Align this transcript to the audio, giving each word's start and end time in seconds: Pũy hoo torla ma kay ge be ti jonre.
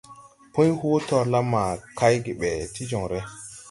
Pũy 0.53 0.69
hoo 0.79 0.97
torla 1.07 1.39
ma 1.51 1.63
kay 1.97 2.15
ge 2.23 2.33
be 2.39 2.51
ti 2.73 2.81
jonre. 2.89 3.19